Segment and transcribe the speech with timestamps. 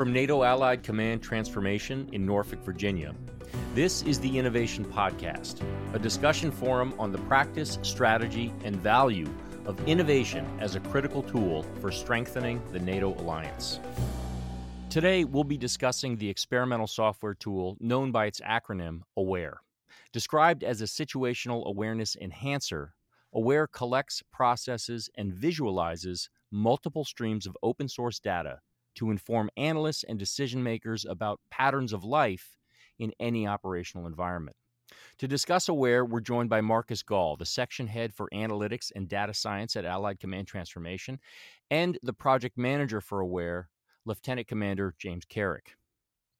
[0.00, 3.14] from NATO Allied Command Transformation in Norfolk, Virginia.
[3.74, 5.60] This is the Innovation Podcast,
[5.92, 9.28] a discussion forum on the practice, strategy, and value
[9.66, 13.78] of innovation as a critical tool for strengthening the NATO alliance.
[14.88, 19.58] Today, we'll be discussing the experimental software tool known by its acronym AWARE.
[20.14, 22.94] Described as a situational awareness enhancer,
[23.34, 28.60] AWARE collects, processes, and visualizes multiple streams of open source data
[29.00, 32.58] to inform analysts and decision makers about patterns of life
[32.98, 34.54] in any operational environment.
[35.20, 39.32] To discuss AWARE, we're joined by Marcus Gall, the section head for analytics and data
[39.32, 41.18] science at Allied Command Transformation,
[41.70, 43.70] and the project manager for AWARE,
[44.04, 45.76] Lieutenant Commander James Carrick.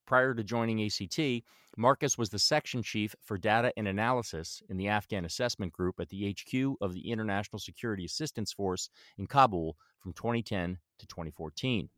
[0.06, 1.44] Prior to joining ACT,
[1.78, 6.10] Marcus was the section chief for data and analysis in the Afghan Assessment Group at
[6.10, 11.88] the HQ of the International Security Assistance Force in Kabul from 2010 to 2014.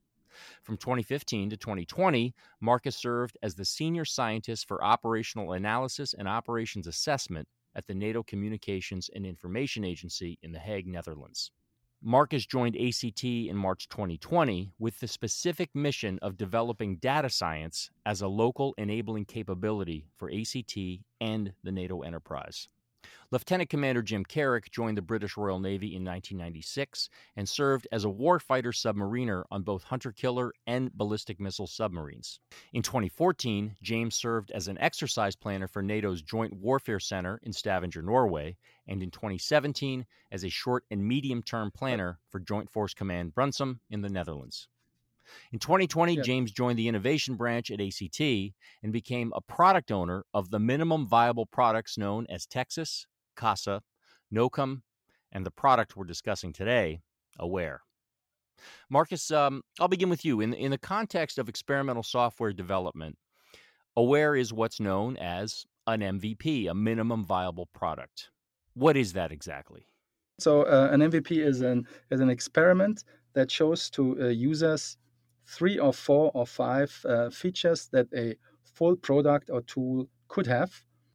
[0.62, 6.86] From 2015 to 2020, Marcus served as the senior scientist for operational analysis and operations
[6.86, 11.50] assessment at the NATO Communications and Information Agency in The Hague, Netherlands.
[12.04, 18.20] Marcus joined ACT in March 2020 with the specific mission of developing data science as
[18.20, 20.76] a local enabling capability for ACT
[21.20, 22.68] and the NATO enterprise.
[23.32, 28.08] Lieutenant Commander Jim Carrick joined the British Royal Navy in 1996 and served as a
[28.08, 32.40] warfighter submariner on both hunter killer and ballistic missile submarines.
[32.74, 38.02] In 2014, James served as an exercise planner for NATO's Joint Warfare Center in Stavanger,
[38.02, 43.34] Norway, and in 2017 as a short and medium term planner for Joint Force Command
[43.34, 44.68] Brunssum in the Netherlands.
[45.52, 46.22] In 2020, yeah.
[46.22, 51.06] James joined the innovation branch at ACT and became a product owner of the minimum
[51.06, 53.82] viable products known as Texas, CASA,
[54.32, 54.82] NOCOM,
[55.32, 57.00] and the product we're discussing today,
[57.38, 57.80] Aware.
[58.90, 60.40] Marcus, um, I'll begin with you.
[60.40, 63.16] In, in the context of experimental software development,
[63.96, 68.30] Aware is what's known as an MVP, a minimum viable product.
[68.74, 69.86] What is that exactly?
[70.38, 74.96] So, uh, an MVP is an, is an experiment that shows to uh, users
[75.46, 80.72] three or four or five uh, features that a full product or tool could have.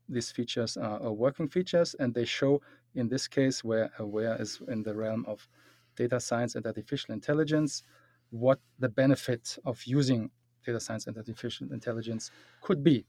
[0.10, 2.62] These features are, are, working features, and they show,
[2.96, 5.48] in this case, where aware is in the realm of
[5.96, 7.84] data science and artificial intelligence,
[8.30, 10.30] what the benefit of using
[10.66, 12.32] data science and artificial intelligence
[12.62, 13.06] could be.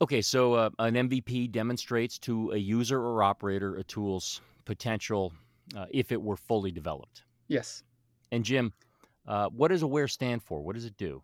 [0.00, 5.32] Okay, so uh, an MVP demonstrates to a user or operator a tool's potential
[5.76, 7.24] uh, if it were fully developed.
[7.48, 7.82] Yes.
[8.32, 8.72] And Jim,
[9.26, 10.62] uh, what does AWARE stand for?
[10.62, 11.22] What does it do?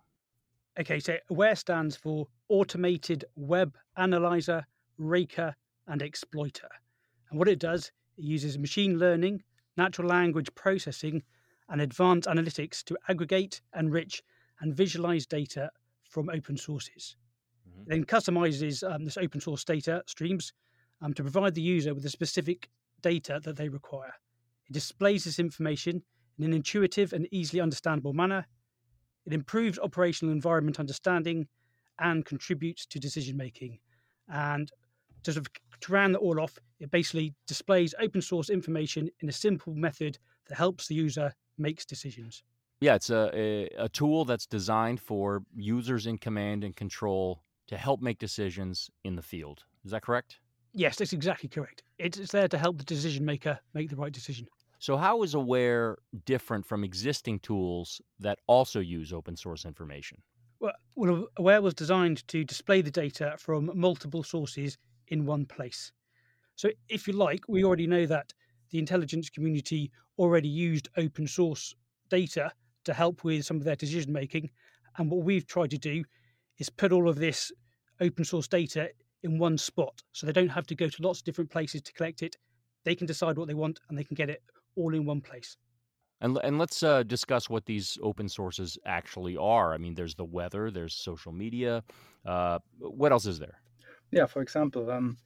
[0.78, 4.66] Okay, so AWARE stands for Automated Web Analyzer,
[4.98, 5.54] Raker,
[5.86, 6.68] and Exploiter.
[7.30, 9.42] And what it does, it uses machine learning,
[9.76, 11.22] natural language processing,
[11.68, 14.22] and advanced analytics to aggregate, enrich,
[14.60, 15.70] and visualize data
[16.08, 17.16] from open sources.
[17.68, 17.82] Mm-hmm.
[17.82, 20.52] It then customizes um, this open source data streams
[21.02, 22.68] um, to provide the user with the specific
[23.02, 24.14] data that they require.
[24.68, 26.02] It displays this information
[26.38, 28.46] in an intuitive and easily understandable manner.
[29.26, 31.48] It improves operational environment understanding
[31.98, 33.78] and contributes to decision making.
[34.28, 34.70] And
[35.26, 39.28] to, sort of, to round it all off, it basically displays open source information in
[39.28, 42.44] a simple method that helps the user makes decisions.
[42.80, 47.76] Yeah, it's a, a, a tool that's designed for users in command and control to
[47.76, 49.64] help make decisions in the field.
[49.84, 50.40] Is that correct?
[50.72, 51.82] Yes, that's exactly correct.
[51.98, 54.46] It's it's there to help the decision maker make the right decision.
[54.78, 60.22] So, how is Aware different from existing tools that also use open source information?
[60.60, 64.76] Well, well, Aware was designed to display the data from multiple sources
[65.08, 65.92] in one place.
[66.54, 68.32] So, if you like, we already know that
[68.70, 71.74] the intelligence community already used open source
[72.08, 72.50] data
[72.84, 74.50] to help with some of their decision making.
[74.96, 76.04] And what we've tried to do
[76.58, 77.52] is put all of this
[78.00, 78.90] open source data
[79.22, 81.92] in one spot so they don't have to go to lots of different places to
[81.92, 82.36] collect it.
[82.84, 84.42] They can decide what they want and they can get it
[84.76, 85.56] all in one place.
[86.20, 89.74] And, and let's uh, discuss what these open sources actually are.
[89.74, 91.82] I mean, there's the weather, there's social media.
[92.24, 93.60] Uh, what else is there?
[94.16, 95.18] Yeah, for example, um,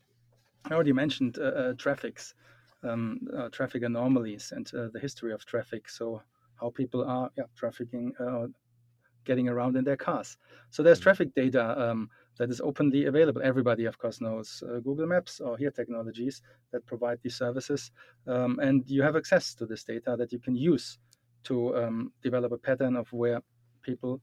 [0.68, 2.34] I already mentioned uh, uh traffics,
[2.82, 5.88] um, uh, traffic anomalies, and uh, the history of traffic.
[5.88, 6.22] So,
[6.60, 8.12] how people are yeah, trafficking,
[9.24, 10.36] getting around in their cars.
[10.70, 11.04] So, there's mm-hmm.
[11.04, 13.42] traffic data um, that is openly available.
[13.44, 16.42] Everybody, of course, knows uh, Google Maps or HERE technologies
[16.72, 17.92] that provide these services.
[18.26, 20.98] Um, and you have access to this data that you can use
[21.44, 23.40] to um, develop a pattern of where
[23.82, 24.20] people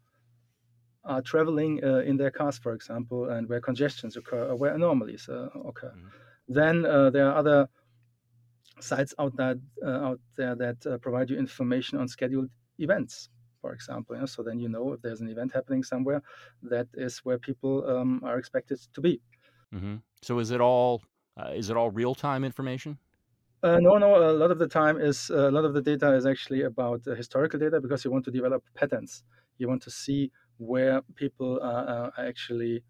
[1.07, 5.27] are traveling uh, in their cars, for example, and where congestions occur or where anomalies
[5.29, 5.93] uh, occur.
[5.95, 6.07] Mm-hmm.
[6.49, 7.67] Then uh, there are other
[8.79, 13.29] sites out, that, uh, out there that uh, provide you information on scheduled events,
[13.61, 14.15] for example.
[14.15, 16.21] You know, so then you know if there's an event happening somewhere,
[16.63, 19.21] that is where people um, are expected to be.
[19.73, 19.95] Mm-hmm.
[20.21, 21.01] So is it all
[21.37, 22.97] uh, is it all real time information?
[23.63, 24.29] Uh, no, no.
[24.29, 27.01] A lot of the time is uh, a lot of the data is actually about
[27.07, 29.23] uh, historical data because you want to develop patterns.
[29.57, 32.83] You want to see where people are, are actually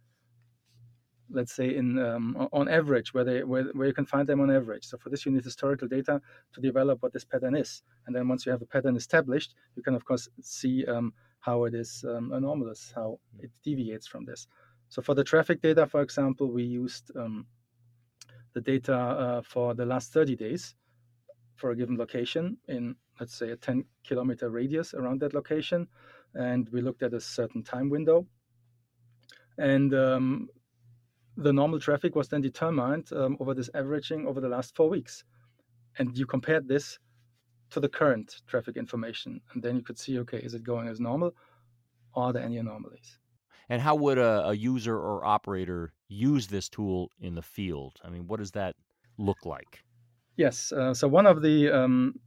[1.30, 4.50] let's say in um, on average where they where, where you can find them on
[4.50, 4.86] average.
[4.86, 6.22] So for this you need historical data
[6.54, 7.84] to develop what this pattern is.
[8.06, 11.66] And then once you have a pattern established you can of course see um, how
[11.66, 14.48] it is um, anomalous how it deviates from this.
[14.90, 17.46] So for the traffic data for example we used um,
[18.54, 20.76] the data uh, for the last 30 days
[21.56, 25.88] for a given location in let's say a 10 kilometer radius around that location
[26.38, 28.26] and we looked at a certain time window
[29.58, 30.50] and um,
[31.36, 35.24] the normal traffic was then determined um, over this averaging over the last four weeks.
[35.98, 37.00] And you compared this
[37.72, 39.42] to the current traffic information.
[39.54, 41.34] And then you could see okay, is it going as normal?
[42.14, 43.20] Or are there any anomalies?
[43.70, 48.00] And how would a, a user or operator use this tool in the field?
[48.04, 48.76] I mean, what does that
[49.18, 49.84] look like?
[50.38, 50.72] Yes.
[50.72, 52.20] Uh, so one of the um,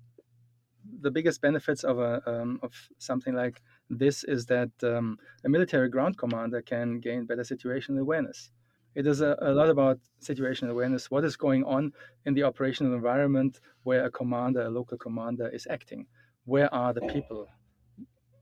[1.01, 5.89] the biggest benefits of a um, of something like this is that um, a military
[5.89, 8.51] ground commander can gain better situational awareness.
[8.95, 11.11] It is a, a, lot about situational awareness.
[11.11, 11.93] What is going on
[12.25, 16.07] in the operational environment where a commander, a local commander, is acting?
[16.45, 17.47] Where are the people?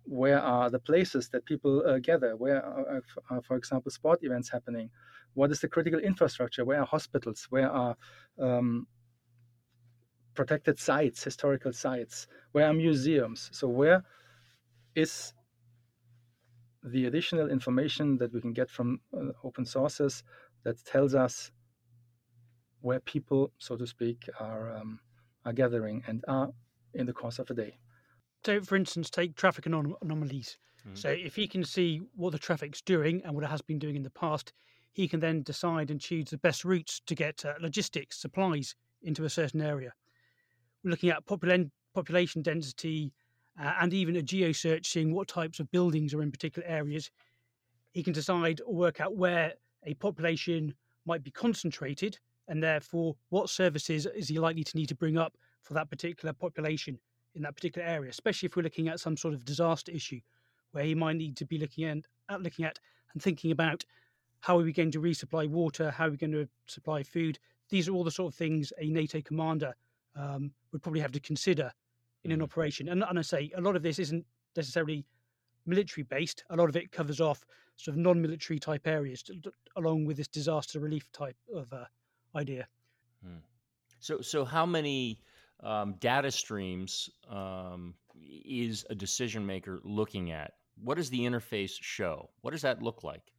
[0.04, 2.34] Where are the places that people uh, gather?
[2.36, 4.90] Where are, are, for example, sport events happening?
[5.34, 6.64] What is the critical infrastructure?
[6.64, 7.46] Where are hospitals?
[7.50, 7.94] Where are
[8.40, 8.86] um,
[10.34, 12.26] protected sites, historical sites?
[12.52, 13.50] Where are museums?
[13.52, 14.02] So, where
[14.94, 15.34] is
[16.82, 20.22] the additional information that we can get from uh, open sources
[20.64, 21.50] that tells us
[22.80, 25.00] where people, so to speak, are um,
[25.44, 26.50] are gathering and are
[26.94, 27.78] in the course of a day.
[28.44, 30.58] So, for instance, take traffic anom- anomalies.
[30.80, 30.94] Mm-hmm.
[30.94, 33.96] So, if he can see what the traffic's doing and what it has been doing
[33.96, 34.52] in the past,
[34.92, 39.24] he can then decide and choose the best routes to get uh, logistics, supplies into
[39.24, 39.92] a certain area.
[40.82, 43.12] We're looking at popul- population density
[43.60, 47.10] uh, and even a geo search, seeing what types of buildings are in particular areas.
[47.92, 50.74] He can decide or work out where a population
[51.06, 52.18] might be concentrated,
[52.48, 56.32] and therefore what services is he likely to need to bring up for that particular
[56.32, 56.98] population
[57.34, 60.20] in that particular area, especially if we're looking at some sort of disaster issue
[60.72, 61.98] where he might need to be looking at,
[62.40, 62.78] looking at
[63.12, 63.84] and thinking about
[64.40, 67.38] how are we going to resupply water, how are we going to supply food.
[67.70, 69.74] These are all the sort of things a NATO commander
[70.16, 71.72] um, would probably have to consider
[72.24, 72.44] in an mm.
[72.44, 72.88] operation.
[72.88, 74.24] And, and I say a lot of this isn't
[74.56, 75.04] necessarily
[75.66, 76.44] military based.
[76.50, 77.44] A lot of it covers off
[77.76, 79.22] sort of non-military type areas,
[79.76, 81.84] along with this disaster relief type of uh,
[82.34, 82.66] idea.
[83.24, 83.38] Hmm.
[84.00, 85.20] So, so how many
[85.62, 87.94] um, data streams um,
[88.44, 90.54] is a decision maker looking at?
[90.82, 92.30] What does the interface show?
[92.42, 93.32] What does that look like?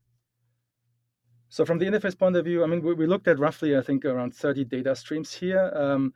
[1.49, 3.81] So, from the interface point of view, I mean, we, we looked at roughly, I
[3.81, 5.71] think, around 30 data streams here.
[5.73, 6.13] Um,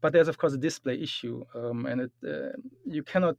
[0.00, 3.36] but there's of course a display issue, um, and it, uh, you cannot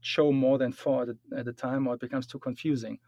[0.00, 2.98] show more than four at a, at a, time, or it becomes too confusing.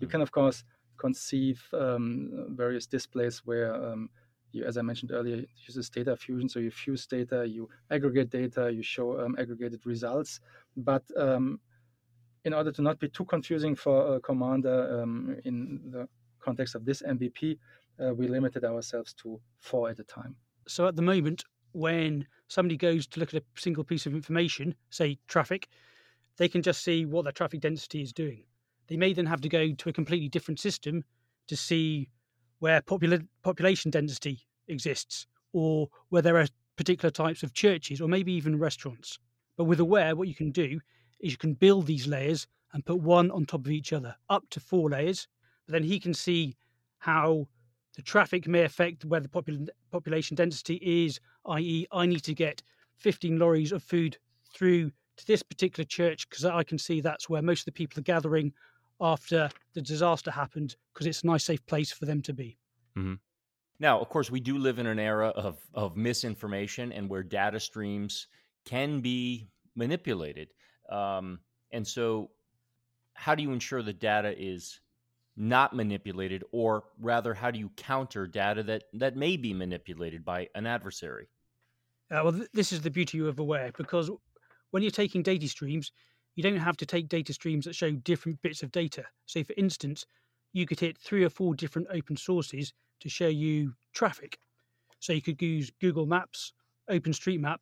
[0.00, 0.64] You can of course
[0.98, 4.10] conceive um, various displays where um,
[4.52, 6.48] you, as I mentioned earlier, uses data fusion.
[6.48, 10.40] So you fuse data, you aggregate data, you show um, aggregated results.
[10.76, 11.60] But um,
[12.44, 16.08] in order to not be too confusing for a commander um, in the
[16.40, 17.58] context of this MVP,
[18.02, 20.36] uh, we limited ourselves to four at a time.
[20.66, 24.74] So at the moment, when somebody goes to look at a single piece of information,
[24.90, 25.68] say traffic,
[26.36, 28.44] they can just see what their traffic density is doing.
[28.88, 31.04] They may then have to go to a completely different system
[31.48, 32.08] to see
[32.58, 38.32] where popula- population density exists or where there are particular types of churches or maybe
[38.32, 39.18] even restaurants.
[39.56, 40.80] But with Aware, what you can do
[41.20, 44.48] is you can build these layers and put one on top of each other, up
[44.50, 45.28] to four layers.
[45.66, 46.56] But then he can see
[46.98, 47.48] how
[47.96, 52.62] the traffic may affect where the popul- population density is, i.e., I need to get
[52.98, 54.16] 15 lorries of food
[54.54, 58.00] through to this particular church because I can see that's where most of the people
[58.00, 58.52] are gathering
[59.00, 62.58] after the disaster happened because it's a nice, safe place for them to be.
[62.96, 63.14] Mm-hmm.
[63.80, 67.58] Now, of course, we do live in an era of, of misinformation and where data
[67.58, 68.28] streams
[68.64, 70.48] can be manipulated.
[70.88, 71.40] Um,
[71.72, 72.30] and so,
[73.14, 74.80] how do you ensure the data is
[75.36, 80.48] not manipulated, or rather, how do you counter data that, that may be manipulated by
[80.54, 81.28] an adversary?
[82.10, 84.10] Uh, well, th- this is the beauty of Aware because
[84.70, 85.92] when you're taking data streams,
[86.34, 89.04] you don't have to take data streams that show different bits of data.
[89.26, 90.04] So, for instance,
[90.52, 94.38] you could hit three or four different open sources to show you traffic.
[95.00, 96.52] So, you could use Google Maps,
[96.90, 97.58] OpenStreetMap,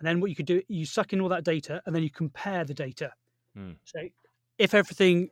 [0.00, 2.10] and then what you could do, you suck in all that data and then you
[2.10, 3.12] compare the data.
[3.54, 3.72] Hmm.
[3.84, 4.00] So
[4.58, 5.28] if everything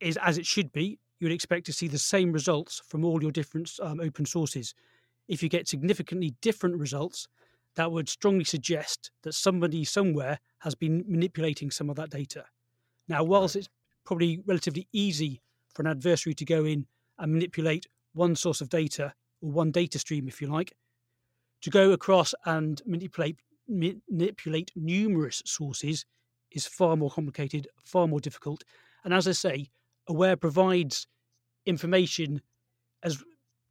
[0.00, 3.22] is as it should be, you would expect to see the same results from all
[3.22, 4.74] your different um, open sources.
[5.28, 7.28] If you get significantly different results,
[7.76, 12.44] that would strongly suggest that somebody somewhere has been manipulating some of that data.
[13.06, 13.68] Now, whilst it's
[14.04, 15.40] probably relatively easy
[15.74, 16.86] for an adversary to go in
[17.18, 20.72] and manipulate one source of data or one data stream, if you like,
[21.60, 23.36] to go across and manipulate
[23.68, 26.04] manipulate numerous sources
[26.50, 28.64] is far more complicated, far more difficult.
[29.04, 29.70] And as I say,
[30.08, 31.06] Aware provides
[31.66, 32.40] information
[33.02, 33.22] as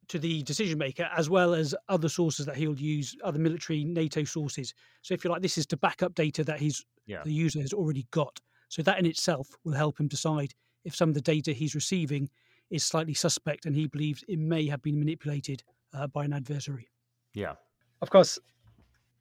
[0.10, 4.24] to the decision maker as well as other sources that he'll use, other military NATO
[4.24, 4.74] sources.
[5.02, 7.22] So if you like, this is to back up data that he's yeah.
[7.24, 8.40] the user has already got.
[8.70, 12.30] So that in itself will help him decide if some of the data he's receiving
[12.70, 16.88] is slightly suspect and he believes it may have been manipulated uh, by an adversary.
[17.34, 17.54] Yeah.
[18.02, 18.40] Of course,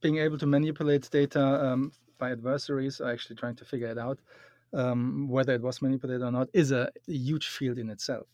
[0.00, 4.18] being able to manipulate data um, by adversaries or actually trying to figure it out,
[4.74, 8.26] um, whether it was manipulated or not, is a, a huge field in itself.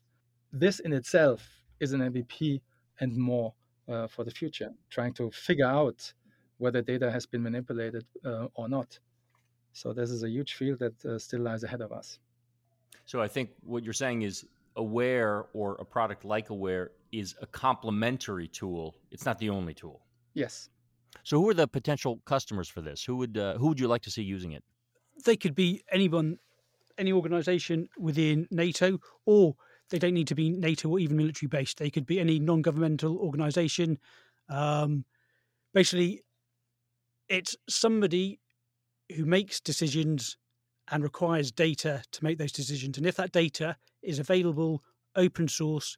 [0.53, 1.47] This in itself
[1.81, 2.61] is an MVP
[3.01, 3.53] and more
[3.89, 6.13] uh, for the future, trying to figure out
[6.59, 8.99] whether data has been manipulated uh, or not.
[9.73, 12.19] So this is a huge field that uh, still lies ahead of us.
[13.07, 17.47] So I think what you're saying is Aware or a product like Aware is a
[17.47, 18.97] complementary tool.
[19.13, 20.01] It's not the only tool.
[20.35, 20.69] Yes.
[21.23, 23.05] So who are the potential customers for this?
[23.05, 24.65] Who would uh, who would you like to see using it?
[25.25, 26.39] They could be anyone,
[26.99, 29.57] any organization within NATO or
[29.91, 31.79] they don't need to be NATO or even military based.
[31.79, 33.99] They could be any non governmental organization.
[34.49, 35.05] Um,
[35.73, 36.23] basically,
[37.29, 38.41] it's somebody
[39.15, 40.37] who makes decisions
[40.91, 42.99] and requires data to make those decisions.
[42.99, 44.83] And if that data is available,
[45.17, 45.97] open source,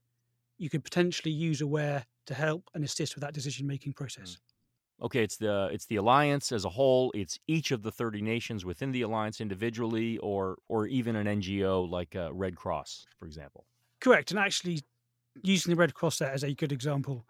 [0.59, 4.33] you could potentially use Aware to help and assist with that decision making process.
[4.33, 4.56] Mm.
[5.03, 7.13] Okay, it's the it's the alliance as a whole.
[7.15, 11.89] It's each of the thirty nations within the alliance individually, or or even an NGO
[11.89, 13.67] like uh, Red Cross, for example.
[14.01, 14.81] Correct, and actually
[15.43, 17.27] using the Red Cross there as a good example,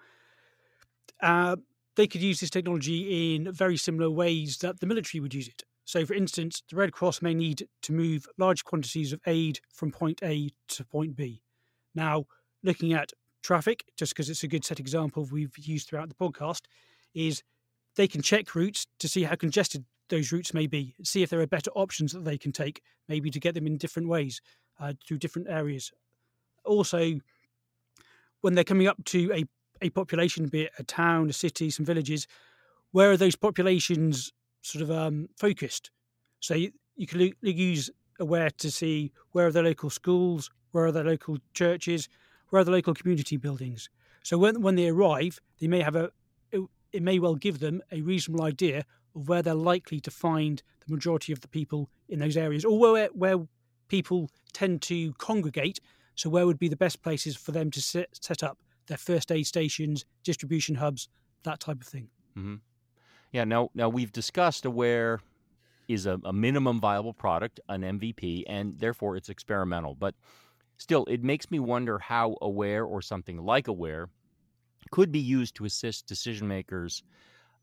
[1.22, 1.56] uh,
[1.96, 5.64] they could use this technology in very similar ways that the military would use it.
[5.84, 9.90] So, for instance, the Red Cross may need to move large quantities of aid from
[9.90, 11.42] point A to point B.
[11.94, 12.26] Now,
[12.62, 16.62] looking at traffic, just because it's a good set example we've used throughout the podcast,
[17.14, 17.42] is
[17.96, 21.40] they can check routes to see how congested those routes may be, see if there
[21.40, 24.40] are better options that they can take, maybe to get them in different ways
[24.78, 25.90] uh, through different areas
[26.66, 27.14] also
[28.42, 29.44] when they're coming up to a,
[29.82, 32.26] a population, be it a town, a city, some villages,
[32.92, 35.90] where are those populations sort of um, focused?
[36.40, 40.92] So you, you can use Aware to see where are the local schools, where are
[40.92, 42.08] the local churches,
[42.48, 43.90] where are the local community buildings.
[44.22, 46.10] So when when they arrive, they may have a
[46.92, 50.92] it, may well give them a reasonable idea of where they're likely to find the
[50.92, 53.46] majority of the people in those areas, or where where
[53.88, 55.80] people tend to congregate
[56.16, 59.30] so, where would be the best places for them to set, set up their first
[59.30, 61.08] aid stations, distribution hubs,
[61.44, 62.08] that type of thing?
[62.36, 62.56] Mm-hmm.
[63.32, 63.44] Yeah.
[63.44, 65.20] Now, now we've discussed Aware
[65.88, 69.94] is a, a minimum viable product, an MVP, and therefore it's experimental.
[69.94, 70.14] But
[70.78, 74.08] still, it makes me wonder how Aware or something like Aware
[74.90, 77.02] could be used to assist decision makers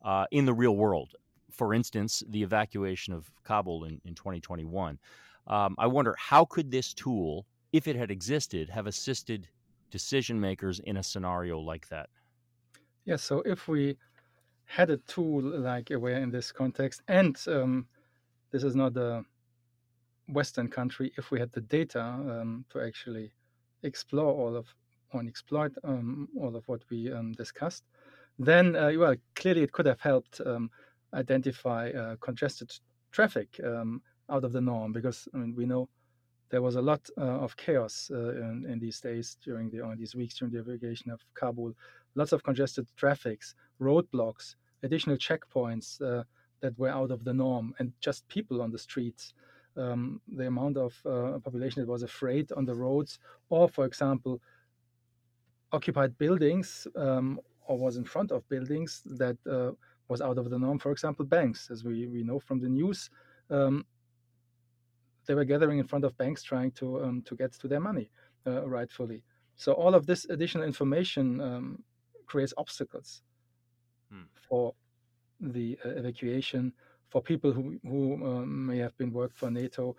[0.03, 1.15] uh, in the real world.
[1.51, 4.98] For instance, the evacuation of Kabul in, in 2021.
[5.48, 9.48] Um, I wonder how could this tool if it had existed, have assisted
[9.89, 12.10] decision makers in a scenario like that?
[13.06, 13.24] Yes.
[13.24, 13.98] So if we
[14.65, 17.88] had a tool like Aware in this context, and um,
[18.51, 19.24] this is not a
[20.30, 23.32] Western country, if we had the data um, to actually
[23.82, 24.68] explore all of
[25.13, 27.84] or exploit um, all of what we um, discussed,
[28.39, 30.70] then uh, well, clearly it could have helped um,
[31.13, 32.72] identify uh, congested
[33.12, 35.89] traffic um, out of the norm because I mean we know
[36.50, 39.96] there was a lot uh, of chaos uh, in, in, these days during the or
[39.96, 41.74] these weeks during the evacuation of Kabul.
[42.13, 46.24] Lots of congested traffics, roadblocks, additional checkpoints uh,
[46.62, 49.34] that were out of the norm, and just people on the streets.
[49.75, 53.17] Um, the amount of uh, population that was afraid on the roads,
[53.50, 54.39] or for example,
[55.74, 59.72] occupied buildings um, or was in front of buildings that uh,
[60.08, 60.80] was out of the norm.
[60.80, 63.10] For example, banks, as we, we know from the news,
[63.50, 63.86] um,
[65.25, 68.10] they were gathering in front of banks trying to um, to get to their money
[68.46, 69.24] uh, rightfully.
[69.56, 71.84] So all of this additional information um,
[72.25, 73.22] creates obstacles
[74.12, 74.24] hmm.
[74.48, 74.74] for
[75.39, 76.74] the uh, evacuation
[77.10, 79.96] for people who who um, may have been worked for NATO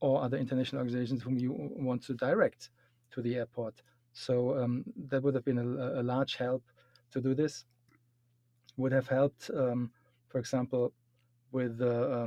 [0.00, 1.52] or other international organizations whom you
[1.88, 2.70] want to direct
[3.10, 3.82] to the airport.
[4.12, 6.62] So um, that would have been a, a, large help
[7.12, 7.64] to do this.
[8.76, 9.90] Would have helped, um,
[10.28, 10.92] for example,
[11.52, 12.26] with uh,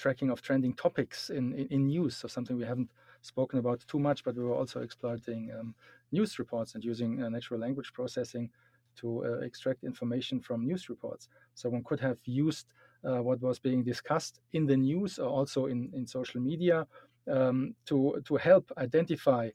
[0.00, 2.16] tracking of trending topics in, in, in, news.
[2.16, 5.74] So something we haven't spoken about too much, but we were also exploiting um,
[6.10, 8.50] news reports and using uh, natural language processing
[8.96, 11.28] to uh, extract information from news reports.
[11.54, 12.66] So one could have used
[13.04, 16.86] uh, what was being discussed in the news or also in, in social media
[17.30, 19.50] um, to, to help identify,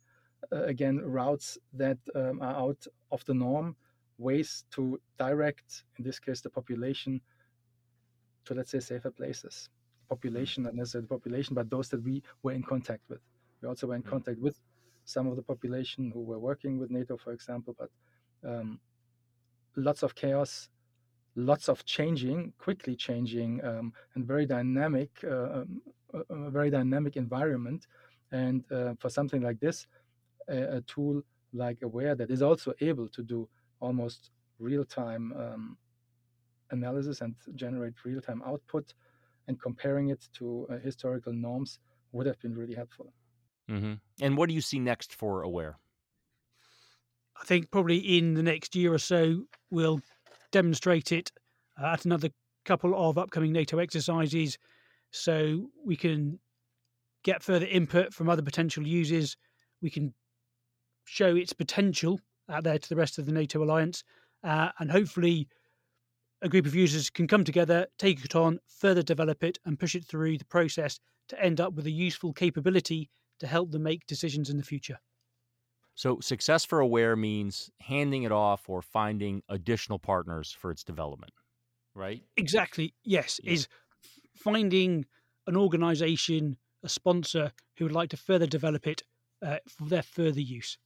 [0.51, 3.75] again, routes that um, are out of the norm,
[4.17, 7.21] ways to direct, in this case, the population
[8.45, 9.69] to, let's say, safer places.
[10.09, 13.19] Population, not necessarily the population, but those that we were in contact with.
[13.61, 14.09] We also were in mm.
[14.09, 14.59] contact with
[15.05, 17.89] some of the population who were working with NATO, for example, but
[18.47, 18.79] um,
[19.75, 20.69] lots of chaos,
[21.35, 25.81] lots of changing, quickly changing, um, and very dynamic, uh, um,
[26.29, 27.87] a very dynamic environment.
[28.31, 29.87] And uh, for something like this,
[30.49, 31.21] a, a, tool
[31.53, 33.47] like Aware that is also able to do
[33.79, 35.77] almost real-time um,
[36.71, 38.93] analysis and generate real-time output,
[39.47, 41.79] and comparing it to uh, historical norms
[42.11, 43.13] would have been really helpful.
[43.69, 43.93] Mm-hmm.
[44.21, 45.77] And what do you see next for Aware?
[47.39, 50.01] I think probably in the next year or so, we'll
[50.51, 51.31] demonstrate it
[51.81, 52.29] uh, at another
[52.63, 54.57] couple of upcoming NATO exercises
[55.11, 56.39] so we can
[57.23, 59.35] get further input from other potential users.
[59.81, 60.13] We can
[61.05, 62.19] show its potential
[62.49, 64.03] out there to the rest of the NATO alliance,
[64.43, 65.47] uh, and hopefully,
[66.41, 69.95] a group of users can come together, take it on, further develop it, and push
[69.95, 73.09] it through the process to end up with a useful capability
[73.39, 74.99] to help them make decisions in the future.
[75.95, 81.31] So, success for Aware means handing it off or finding additional partners for its development,
[81.93, 82.21] right?
[82.35, 82.93] Exactly.
[83.03, 83.39] Yes.
[83.41, 83.53] Yeah.
[83.53, 83.67] Is
[84.35, 85.05] finding
[85.47, 89.03] an organization, a sponsor who would like to further develop it
[89.41, 90.77] uh, for their further use.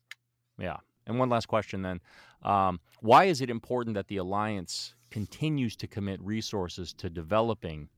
[0.60, 0.78] Yeah.
[1.08, 2.02] And one last question then.
[2.44, 7.90] Um, why is it important that the Alliance continues to commit resources to developing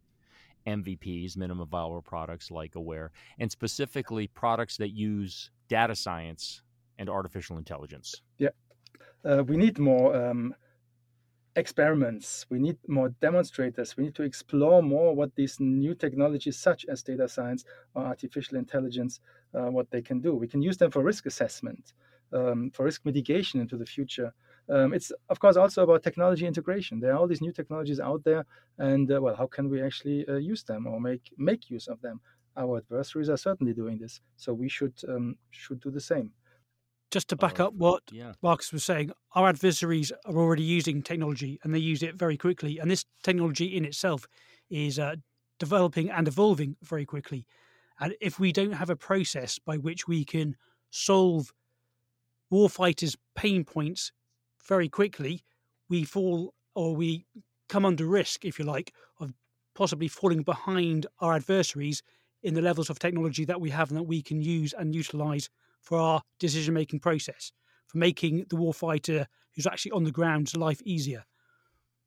[0.66, 6.62] MVPs, minimum viable products like Aware, and specifically products that use data science
[7.00, 8.22] and artificial intelligence.
[8.38, 8.50] Yeah,
[9.26, 10.56] uh, we need more um,
[11.56, 12.46] experiments.
[12.50, 13.98] We need more demonstrators.
[13.98, 18.58] We need to explore more what these new technologies, such as data science or artificial
[18.58, 19.20] intelligence,
[19.54, 20.36] uh, what they can do.
[20.36, 21.94] We can use them for risk assessment,
[22.34, 24.34] um, for risk mitigation into the future.
[24.70, 27.00] Um, it's of course also about technology integration.
[27.00, 28.46] There are all these new technologies out there,
[28.78, 32.02] and uh, well, how can we actually uh, use them or make make use of
[32.02, 32.22] them?
[32.58, 36.32] Our adversaries are certainly doing this, so we should um, should do the same
[37.12, 38.34] just to back up what yeah.
[38.42, 42.80] Marcus was saying, our adversaries are already using technology and they use it very quickly.
[42.80, 44.26] And this technology in itself
[44.70, 45.18] is uh,
[45.60, 47.46] developing and evolving very quickly.
[48.00, 50.56] And if we don't have a process by which we can
[50.90, 51.54] solve
[52.52, 54.12] warfighters' pain points
[54.68, 55.44] very quickly,
[55.90, 57.26] we fall or we
[57.70, 59.34] come under risk, if you like, of
[59.76, 62.02] possibly falling behind our adversaries
[62.44, 65.50] in the levels of technology that we have and that we can use and utilize
[65.82, 67.52] for our decision making process,
[67.88, 71.24] for making the warfighter who's actually on the ground's life easier,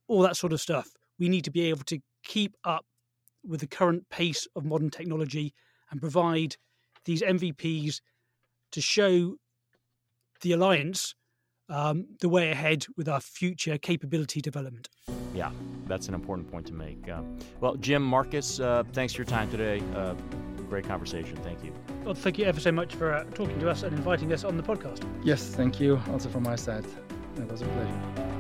[0.09, 0.89] all that sort of stuff.
[1.19, 2.85] We need to be able to keep up
[3.47, 5.55] with the current pace of modern technology
[5.91, 6.57] and provide
[7.05, 8.01] these MVPs
[8.73, 9.37] to show
[10.45, 11.15] the alliance
[11.69, 14.89] um, the way ahead with our future capability development.
[15.35, 15.51] Yeah,
[15.87, 17.09] that's an important point to make.
[17.09, 17.23] Uh,
[17.61, 19.83] well, Jim, Marcus, uh, thanks for your time today.
[19.95, 20.15] Uh,
[20.69, 21.37] great conversation.
[21.37, 21.73] Thank you.
[22.05, 24.57] Well, thank you ever so much for uh, talking to us and inviting us on
[24.57, 25.03] the podcast.
[25.25, 26.01] Yes, thank you.
[26.13, 26.85] Also from my side,
[27.37, 28.34] it was a pleasure.